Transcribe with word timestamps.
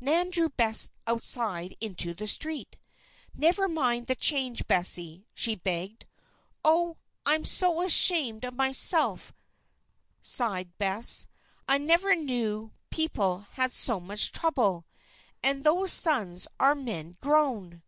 Nan 0.00 0.30
drew 0.30 0.48
Bess 0.48 0.90
outside 1.06 1.76
into 1.80 2.12
the 2.12 2.26
street. 2.26 2.76
"Never 3.32 3.68
mind 3.68 4.08
the 4.08 4.16
change, 4.16 4.66
Bessie," 4.66 5.28
she 5.34 5.54
begged. 5.54 6.04
"Oh! 6.64 6.96
I'm 7.24 7.44
so 7.44 7.80
ashamed 7.82 8.42
of 8.44 8.54
myself," 8.54 9.32
sighed 10.20 10.76
Bess. 10.78 11.28
"I 11.68 11.78
never 11.78 12.16
knew 12.16 12.72
people 12.90 13.46
had 13.52 13.70
so 13.70 14.00
much 14.00 14.32
trouble. 14.32 14.84
And 15.44 15.62
those 15.62 15.92
sons 15.92 16.48
are 16.58 16.74
men 16.74 17.16
grown!" 17.20 17.84